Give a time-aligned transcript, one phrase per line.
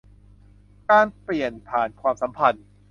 [0.89, 2.63] การเปลี่ยนผ่านความสัมพันธ์